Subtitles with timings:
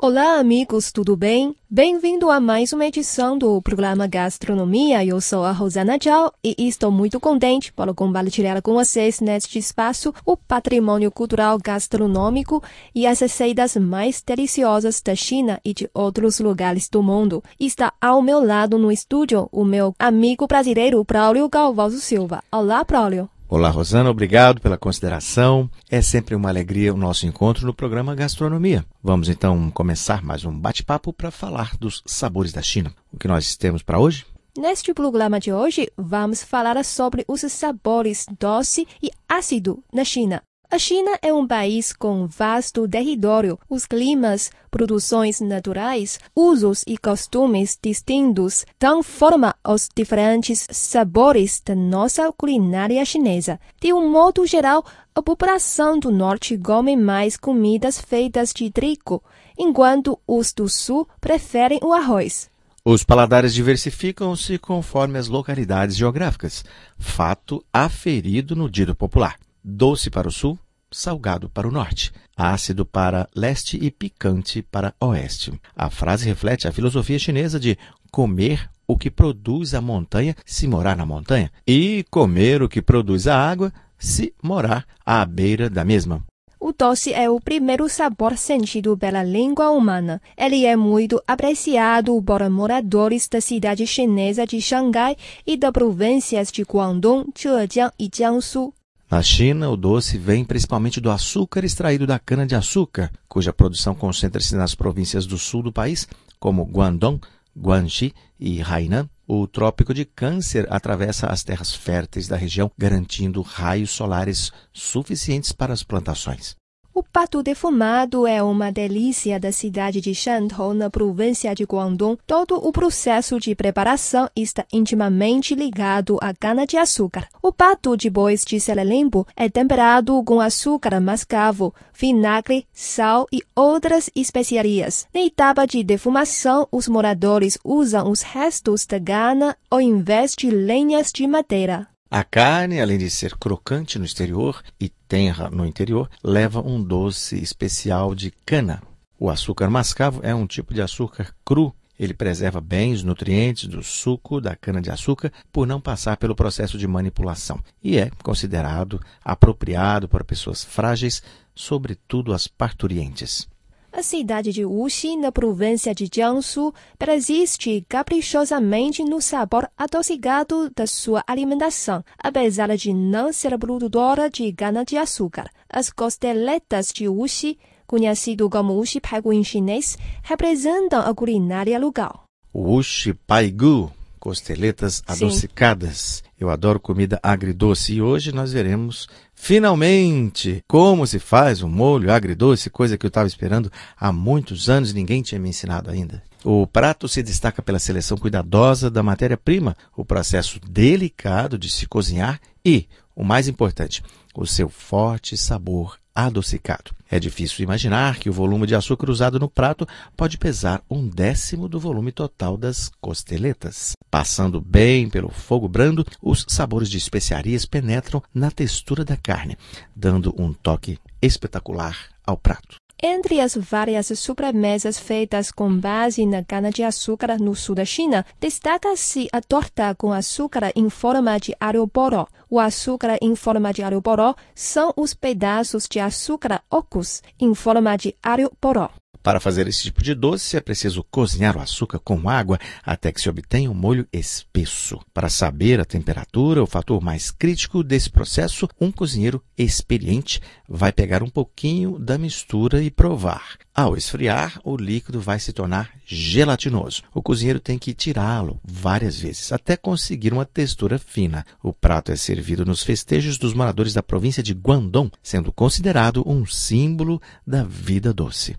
[0.00, 1.56] Olá, amigos, tudo bem?
[1.68, 5.04] Bem-vindo a mais uma edição do programa Gastronomia.
[5.04, 10.14] Eu sou a Rosana Zhao e estou muito contente por compartilhar com vocês neste espaço
[10.24, 12.62] o patrimônio cultural gastronômico
[12.94, 17.42] e as receitas mais deliciosas da China e de outros lugares do mundo.
[17.58, 22.40] Está ao meu lado no estúdio o meu amigo brasileiro Braulio Galvaldo Silva.
[22.52, 23.28] Olá, Braulio.
[23.50, 25.70] Olá, Rosana, obrigado pela consideração.
[25.90, 28.84] É sempre uma alegria o nosso encontro no programa Gastronomia.
[29.02, 32.92] Vamos então começar mais um bate-papo para falar dos sabores da China.
[33.10, 34.26] O que nós temos para hoje?
[34.54, 40.42] Neste programa de hoje, vamos falar sobre os sabores doce e ácido na China.
[40.70, 43.58] A China é um país com vasto território.
[43.70, 52.30] Os climas, produções naturais, usos e costumes distintos dão forma aos diferentes sabores da nossa
[52.32, 53.58] culinária chinesa.
[53.80, 59.22] De um modo geral, a população do norte come mais comidas feitas de trigo,
[59.58, 62.50] enquanto os do sul preferem o arroz.
[62.84, 66.62] Os paladares diversificam-se conforme as localidades geográficas,
[66.98, 70.58] fato aferido no dito popular doce para o sul,
[70.90, 75.52] salgado para o norte, ácido para leste e picante para oeste.
[75.76, 77.76] A frase reflete a filosofia chinesa de
[78.10, 83.26] comer o que produz a montanha se morar na montanha e comer o que produz
[83.26, 86.24] a água se morar à beira da mesma.
[86.60, 90.20] O doce é o primeiro sabor sentido pela língua humana.
[90.36, 96.64] Ele é muito apreciado por moradores da cidade chinesa de Xangai e das províncias de
[96.64, 98.74] Guangdong, Zhejiang e Jiangsu.
[99.10, 104.74] Na China, o doce vem principalmente do açúcar extraído da cana-de-açúcar, cuja produção concentra-se nas
[104.74, 106.06] províncias do sul do país,
[106.38, 107.18] como Guangdong,
[107.56, 109.08] Guangxi e Hainan.
[109.26, 115.72] O trópico de Câncer atravessa as terras férteis da região, garantindo raios solares suficientes para
[115.72, 116.54] as plantações.
[116.98, 122.18] O pato defumado é uma delícia da cidade de Shantou, na província de Guangdong.
[122.26, 127.28] Todo o processo de preparação está intimamente ligado à cana-de-açúcar.
[127.40, 134.10] O pato de bois de selelimbo é temperado com açúcar mascavo, vinagre, sal e outras
[134.12, 135.06] especiarias.
[135.14, 141.12] Na etapa de defumação, os moradores usam os restos da gana ao invés de lenhas
[141.12, 141.86] de madeira.
[142.10, 147.36] A carne, além de ser crocante no exterior e tenra no interior, leva um doce
[147.36, 148.82] especial de cana.
[149.18, 151.74] O açúcar mascavo é um tipo de açúcar cru.
[152.00, 156.86] Ele preserva bem os nutrientes do suco da cana-de-açúcar por não passar pelo processo de
[156.86, 161.22] manipulação e é considerado apropriado para pessoas frágeis,
[161.54, 163.46] sobretudo as parturientes.
[163.90, 171.24] A cidade de Wuxi, na província de Jiangsu, persiste caprichosamente no sabor adocicado da sua
[171.26, 175.50] alimentação, apesar de não ser produtora de cana-de-açúcar.
[175.68, 182.24] As costeletas de Wuxi, conhecido como Wuxi Paigu em chinês, representam a culinária local.
[182.54, 186.22] Wuxi Paigu, costeletas adocicadas.
[186.38, 192.70] Eu adoro comida agridoce e hoje nós veremos finalmente como se faz um molho agridoce,
[192.70, 196.22] coisa que eu estava esperando há muitos anos e ninguém tinha me ensinado ainda.
[196.44, 202.40] O prato se destaca pela seleção cuidadosa da matéria-prima, o processo delicado de se cozinhar
[202.64, 206.90] e, o mais importante, o seu forte sabor adocicado.
[207.08, 209.86] É difícil imaginar que o volume de açúcar usado no prato
[210.16, 213.92] pode pesar um décimo do volume total das costeletas.
[214.10, 219.56] Passando bem pelo fogo brando, os sabores de especiarias penetram na textura da carne,
[219.94, 221.96] dando um toque espetacular
[222.26, 222.76] ao prato.
[223.00, 229.40] Entre as várias sobremesas feitas com base na cana-de-açúcar no sul da China, destaca-se a
[229.40, 232.26] torta com açúcar em forma de alho-poró.
[232.50, 238.14] O açúcar em forma de alho-poró são os pedaços de açúcar ocos em forma de
[238.22, 238.90] alho-poró.
[239.22, 243.20] Para fazer esse tipo de doce, é preciso cozinhar o açúcar com água até que
[243.20, 244.98] se obtenha um molho espesso.
[245.12, 251.22] Para saber a temperatura, o fator mais crítico desse processo, um cozinheiro experiente vai pegar
[251.22, 253.58] um pouquinho da mistura e provar.
[253.74, 257.02] Ao esfriar, o líquido vai se tornar gelatinoso.
[257.14, 261.44] O cozinheiro tem que tirá-lo várias vezes até conseguir uma textura fina.
[261.62, 266.44] O prato é servido nos festejos dos moradores da província de Guangdong, sendo considerado um
[266.46, 268.56] símbolo da vida doce.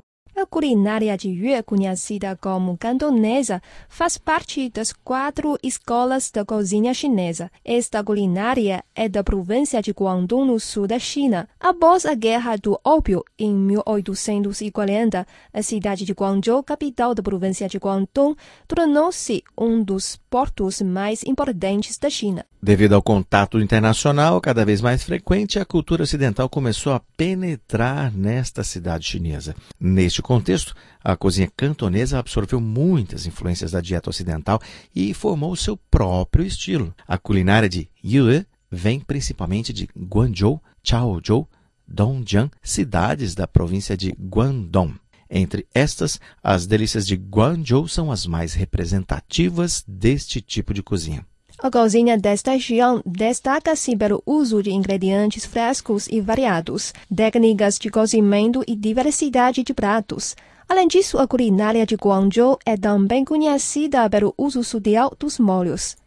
[0.50, 7.52] Culinária de Yue, conhecida como cantonesa, faz parte das quatro escolas da cozinha chinesa.
[7.64, 11.48] Esta culinária é da província de Guangdong, no sul da China.
[11.60, 17.78] Após a Guerra do Ópio, em 1840, a cidade de Guangzhou, capital da província de
[17.78, 18.36] Guangdong,
[18.68, 22.46] tornou-se um dos portos mais importantes da China.
[22.62, 28.64] Devido ao contato internacional cada vez mais frequente, a cultura ocidental começou a penetrar nesta
[28.64, 29.56] cidade chinesa.
[29.80, 34.62] Neste contexto, a cozinha cantonesa absorveu muitas influências da dieta ocidental
[34.96, 36.96] e formou seu próprio estilo.
[37.06, 41.48] A culinária de Yue vem principalmente de Guangzhou, Chaozhou,
[41.86, 44.96] Dongjiang, cidades da província de Guangdong.
[45.30, 51.26] Entre estas, as delícias de Guangzhou são as mais representativas deste tipo de cozinha.
[51.62, 58.64] A cozinha desta região destaca-se pelo uso de ingredientes frescos e variados, técnicas de cozimento
[58.66, 60.38] e diversidade de pratos.
[60.70, 65.98] Além disso, a culinária de Guangzhou é também conhecida pelo uso sutil dos molhos.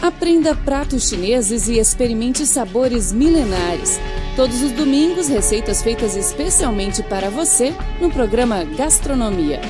[0.00, 4.00] Aprenda pratos chineses e experimente sabores milenares.
[4.34, 9.60] Todos os domingos, receitas feitas especialmente para você no programa Gastronomia.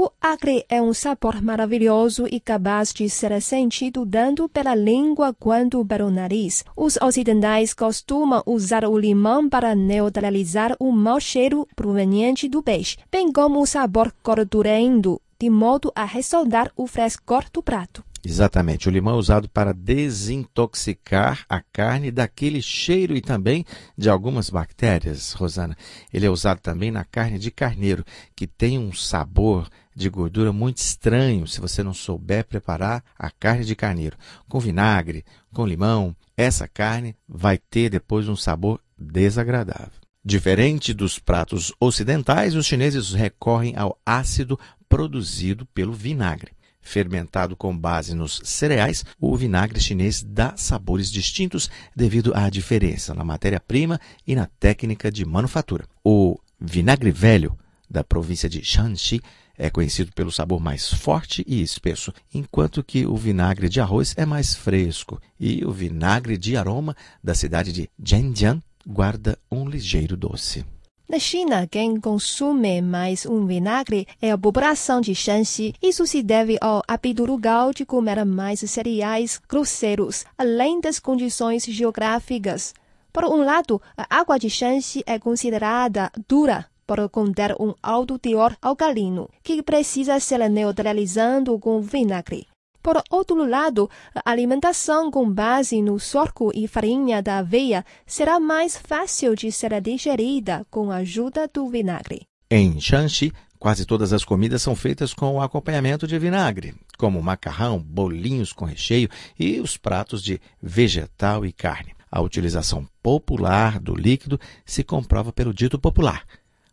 [0.00, 5.84] O acre é um sabor maravilhoso e capaz de ser sentido tanto pela língua quanto
[5.84, 6.64] pelo nariz.
[6.76, 13.32] Os ocidentais costumam usar o limão para neutralizar o mau cheiro proveniente do peixe, bem
[13.32, 18.04] como o sabor gordurento, de modo a ressaltar o frescor do prato.
[18.24, 18.88] Exatamente.
[18.88, 23.64] O limão é usado para desintoxicar a carne daquele cheiro e também
[23.96, 25.76] de algumas bactérias, Rosana.
[26.12, 28.04] Ele é usado também na carne de carneiro,
[28.34, 33.64] que tem um sabor de gordura muito estranho se você não souber preparar a carne
[33.64, 34.16] de carneiro.
[34.48, 39.90] Com vinagre, com limão, essa carne vai ter depois um sabor desagradável.
[40.24, 46.52] Diferente dos pratos ocidentais, os chineses recorrem ao ácido produzido pelo vinagre.
[46.80, 53.24] Fermentado com base nos cereais, o vinagre chinês dá sabores distintos devido à diferença na
[53.24, 55.86] matéria-prima e na técnica de manufatura.
[56.02, 57.56] O vinagre velho,
[57.90, 59.20] da província de Shanxi,
[59.58, 64.24] é conhecido pelo sabor mais forte e espesso, enquanto que o vinagre de arroz é
[64.24, 70.64] mais fresco e o vinagre de aroma da cidade de Zhenjiang guarda um ligeiro doce.
[71.10, 75.74] Na China, quem consome mais um vinagre é a população de Shanxi.
[75.82, 82.74] Isso se deve ao hábito rural de comer mais cereais grosseiros, além das condições geográficas.
[83.10, 88.54] Por um lado, a água de Shanxi é considerada dura por conter um alto teor
[88.60, 92.46] alcalino, que precisa ser neutralizado com vinagre.
[92.88, 98.78] Por outro lado, a alimentação com base no sorgo e farinha da aveia será mais
[98.78, 102.22] fácil de ser digerida com a ajuda do vinagre.
[102.50, 107.78] Em Shanxi, quase todas as comidas são feitas com o acompanhamento de vinagre, como macarrão,
[107.78, 111.94] bolinhos com recheio e os pratos de vegetal e carne.
[112.10, 116.24] A utilização popular do líquido se comprova pelo dito popular.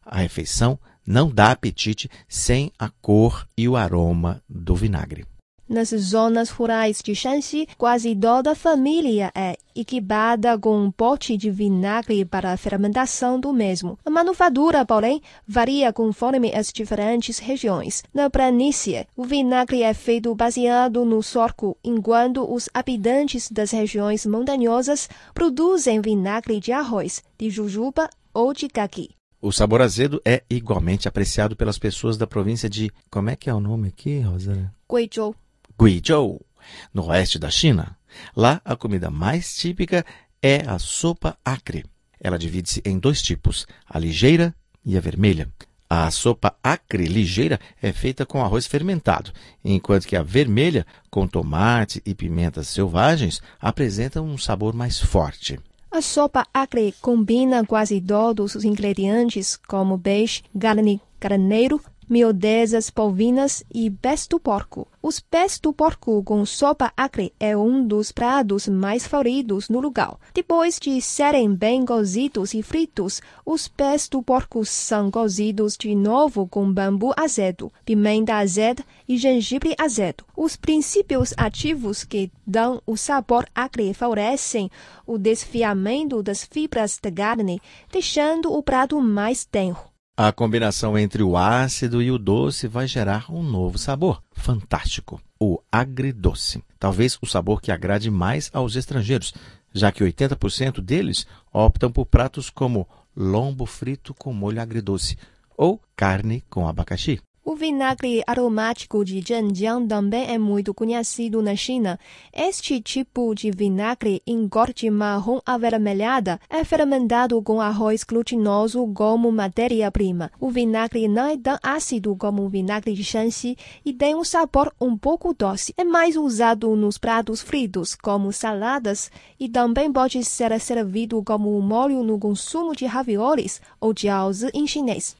[0.05, 5.25] A refeição não dá apetite sem a cor e o aroma do vinagre.
[5.67, 11.49] Nas zonas rurais de Shanxi, quase toda a família é equipada com um pote de
[11.49, 13.97] vinagre para a fermentação do mesmo.
[14.05, 18.03] A manufatura, porém, varia conforme as diferentes regiões.
[18.13, 25.09] Na planície, o vinagre é feito baseado no sorgo, enquanto os habitantes das regiões montanhosas
[25.33, 29.09] produzem vinagre de arroz, de jujuba ou de caqui.
[29.41, 32.91] O sabor azedo é igualmente apreciado pelas pessoas da província de.
[33.09, 34.71] Como é que é o nome aqui, Rosa?
[34.89, 35.35] Guizhou.
[35.79, 36.45] Guizhou,
[36.93, 37.97] no oeste da China.
[38.35, 40.05] Lá, a comida mais típica
[40.41, 41.85] é a sopa acre.
[42.19, 45.51] Ela divide-se em dois tipos, a ligeira e a vermelha.
[45.89, 49.31] A sopa acre ligeira é feita com arroz fermentado,
[49.63, 55.59] enquanto que a vermelha, com tomate e pimentas selvagens, apresenta um sabor mais forte.
[55.91, 61.79] A sopa acre combina quase todos os ingredientes, como peixe, carne, carneiro,
[62.09, 64.87] miudezas polvinas e pés do porco.
[65.01, 70.17] Os pés do porco com sopa acre é um dos pratos mais favoritos no lugar.
[70.33, 76.47] Depois de serem bem cozidos e fritos, os pés do porco são cozidos de novo
[76.47, 80.23] com bambu azedo, pimenta azeda e gengibre azedo.
[80.35, 84.69] Os princípios ativos que dão o sabor acre favorecem
[85.05, 89.94] o desfiamento das fibras da carne, deixando o prato mais tenro.
[90.17, 94.23] A combinação entre o ácido e o doce vai gerar um novo sabor.
[94.31, 95.21] Fantástico!
[95.37, 96.63] O agridoce.
[96.79, 99.33] Talvez o sabor que agrade mais aos estrangeiros,
[99.73, 105.17] já que 80% deles optam por pratos como lombo frito com molho agridoce
[105.57, 107.19] ou carne com abacaxi.
[107.47, 111.99] O vinagre aromático de Zhenjiang também é muito conhecido na China.
[112.33, 120.31] Este tipo de vinagre em corte marrom avermelhada é fermentado com arroz glutinoso como matéria-prima.
[120.39, 124.73] O vinagre não é tão ácido como o vinagre de Shanxi e tem um sabor
[124.81, 125.71] um pouco doce.
[125.77, 132.03] É mais usado nos pratos fritos, como saladas, e também pode ser servido como molho
[132.03, 135.15] no consumo de raviolis ou jiaozi em chinês.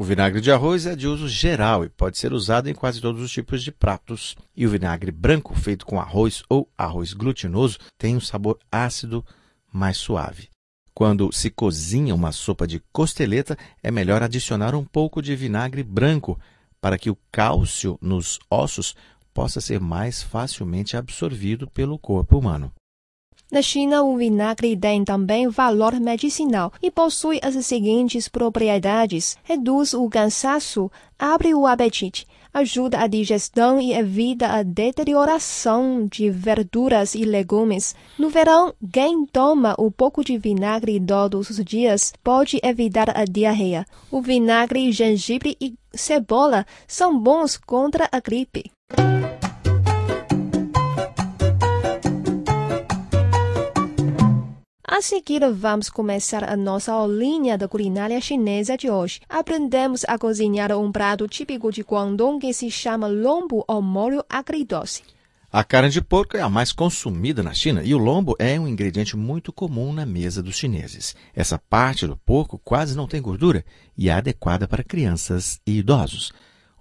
[0.00, 3.20] O vinagre de arroz é de uso geral e pode ser usado em quase todos
[3.20, 4.36] os tipos de pratos.
[4.56, 9.26] E o vinagre branco, feito com arroz ou arroz glutinoso, tem um sabor ácido
[9.72, 10.50] mais suave.
[10.94, 16.38] Quando se cozinha uma sopa de costeleta, é melhor adicionar um pouco de vinagre branco
[16.80, 18.94] para que o cálcio nos ossos
[19.34, 22.72] possa ser mais facilmente absorvido pelo corpo humano.
[23.50, 30.06] Na China, o vinagre tem também valor medicinal e possui as seguintes propriedades: reduz o
[30.10, 37.94] cansaço, abre o apetite, ajuda a digestão e evita a deterioração de verduras e legumes.
[38.18, 43.86] No verão, quem toma um pouco de vinagre todos os dias pode evitar a diarreia.
[44.10, 48.70] O vinagre, gengibre e cebola são bons contra a gripe.
[54.98, 59.20] A seguir, vamos começar a nossa aulinha da culinária chinesa de hoje.
[59.28, 65.04] Aprendemos a cozinhar um prato típico de Guangdong que se chama lombo ao molho agridoce.
[65.52, 68.66] A carne de porco é a mais consumida na China e o lombo é um
[68.66, 71.14] ingrediente muito comum na mesa dos chineses.
[71.32, 73.64] Essa parte do porco quase não tem gordura
[73.96, 76.32] e é adequada para crianças e idosos.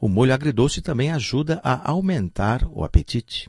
[0.01, 3.47] O molho agridoce também ajuda a aumentar o apetite.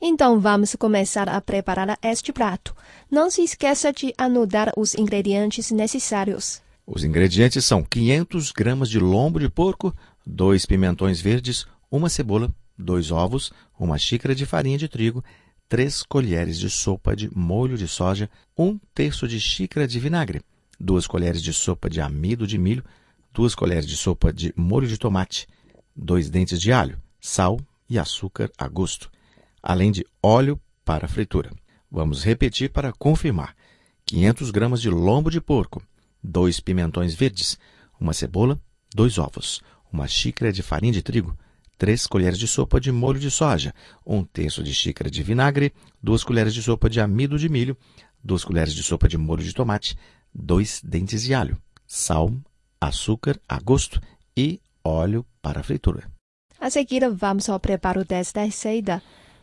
[0.00, 2.74] Então vamos começar a preparar este prato.
[3.10, 6.62] Não se esqueça de anotar os ingredientes necessários.
[6.86, 9.92] Os ingredientes são 500 gramas de lombo de porco,
[10.24, 15.22] dois pimentões verdes, uma cebola, dois ovos, uma xícara de farinha de trigo,
[15.68, 20.42] três colheres de sopa de molho de soja, um terço de xícara de vinagre,
[20.78, 22.84] duas colheres de sopa de amido de milho,
[23.34, 25.48] duas colheres de sopa de molho de tomate,
[25.94, 27.58] dois dentes de alho, sal
[27.90, 29.10] e açúcar a gosto
[29.62, 31.50] além de óleo para fritura.
[31.90, 33.54] Vamos repetir para confirmar:
[34.06, 35.82] 500 gramas de lombo de porco,
[36.22, 37.58] dois pimentões verdes,
[38.00, 38.60] uma cebola,
[38.94, 39.60] dois ovos,
[39.92, 41.36] uma xícara de farinha de trigo,
[41.76, 43.74] três colheres de sopa de molho de soja,
[44.04, 45.72] um terço de xícara de vinagre,
[46.02, 47.76] duas colheres de sopa de amido de milho,
[48.22, 49.96] duas colheres de sopa de molho de tomate,
[50.34, 52.32] dois dentes de alho, sal,
[52.80, 54.00] açúcar a gosto
[54.36, 56.10] e óleo para fritura.
[56.60, 59.00] A seguir, vamos ao preparo desta receita.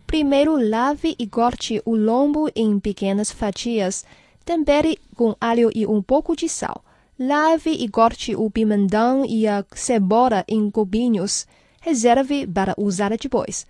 [0.08, 4.06] Primeiro lave e corte o lombo em pequenas fatias.
[4.46, 6.84] Tempere com alho e um pouco de sal.
[7.18, 11.48] Lave e corte o pimentão e a cebola em cubinhos.
[11.82, 13.66] Reserve para usar depois.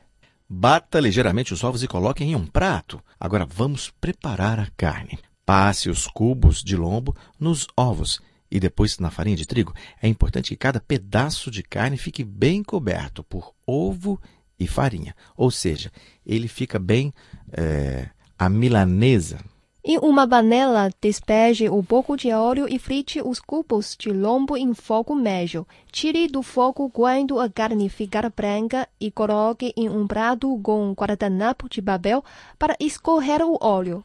[0.48, 3.02] Bata ligeiramente os ovos e coloque em um prato.
[3.20, 5.20] Agora vamos preparar a carne.
[5.46, 8.20] Passe os cubos de lombo nos ovos
[8.52, 9.74] e depois na farinha de trigo.
[10.02, 14.20] É importante que cada pedaço de carne fique bem coberto por ovo
[14.60, 15.16] e farinha.
[15.36, 15.92] Ou seja,
[16.26, 17.14] ele fica bem
[17.52, 19.40] é, a milanesa.
[19.88, 24.74] Em uma panela, despeje um pouco de óleo e frite os cubos de lombo em
[24.74, 25.68] fogo médio.
[25.92, 30.94] Tire do fogo quando a carne ficar branca e coloque em um prato com um
[30.94, 32.24] guardanapo de papel
[32.58, 34.04] para escorrer o óleo.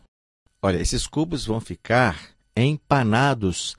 [0.61, 3.75] Olha, esses cubos vão ficar empanados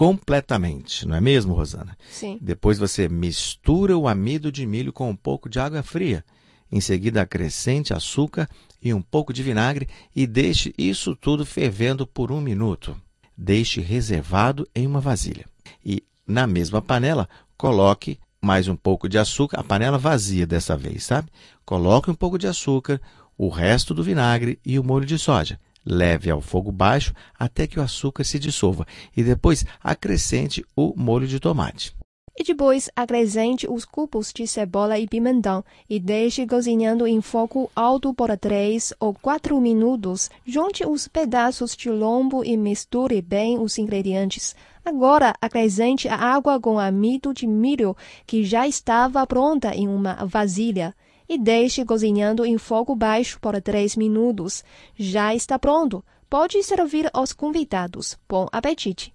[0.00, 1.94] completamente, não é mesmo, Rosana?
[2.10, 2.38] Sim.
[2.40, 6.24] Depois você mistura o amido de milho com um pouco de água fria.
[6.72, 8.48] Em seguida, acrescente açúcar
[8.82, 12.96] e um pouco de vinagre e deixe isso tudo fervendo por um minuto.
[13.36, 15.44] Deixe reservado em uma vasilha.
[15.84, 17.28] E na mesma panela,
[17.58, 21.28] coloque mais um pouco de açúcar, a panela vazia dessa vez, sabe?
[21.62, 22.98] Coloque um pouco de açúcar,
[23.36, 25.60] o resto do vinagre e o molho de soja.
[25.84, 31.26] Leve ao fogo baixo até que o açúcar se dissolva e depois acrescente o molho
[31.26, 31.94] de tomate.
[32.38, 38.14] E depois acrescente os cubos de cebola e pimentão e deixe cozinhando em fogo alto
[38.14, 40.30] por 3 ou 4 minutos.
[40.46, 44.56] Junte os pedaços de lombo e misture bem os ingredientes.
[44.82, 47.94] Agora acrescente a água com amido de milho
[48.26, 50.94] que já estava pronta em uma vasilha
[51.30, 54.64] e deixe cozinhando em fogo baixo por 3 minutos.
[54.96, 56.04] Já está pronto.
[56.28, 58.18] Pode servir aos convidados.
[58.28, 59.14] Bom apetite!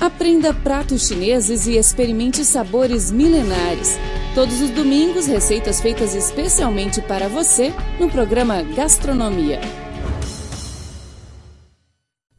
[0.00, 3.96] Aprenda pratos chineses e experimente sabores milenares.
[4.34, 9.60] Todos os domingos, receitas feitas especialmente para você no programa Gastronomia.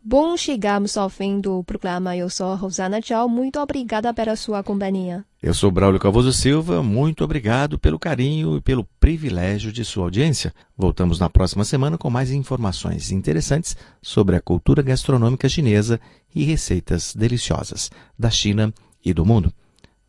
[0.03, 2.17] Bom, chegamos ao fim do programa.
[2.17, 3.29] Eu sou Rosana Tchau.
[3.29, 5.25] Muito obrigada pela sua companhia.
[5.43, 6.81] Eu sou Braulio Calvoso Silva.
[6.81, 10.53] Muito obrigado pelo carinho e pelo privilégio de sua audiência.
[10.77, 16.00] Voltamos na próxima semana com mais informações interessantes sobre a cultura gastronômica chinesa
[16.33, 18.73] e receitas deliciosas da China
[19.03, 19.51] e do mundo.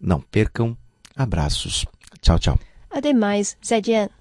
[0.01, 0.77] Não percam.
[1.17, 1.85] Abraços.
[2.21, 2.59] Tchau, tchau.
[2.89, 3.57] Até mais.
[3.61, 4.15] 再见。